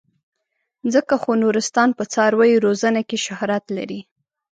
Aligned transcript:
ځکه 0.93 1.13
خو 1.21 1.31
نورستان 1.43 1.89
په 1.97 2.03
څارویو 2.13 2.63
روزنه 2.65 3.01
کې 3.09 3.17
شهرت 3.25 3.65
لري. 3.77 4.01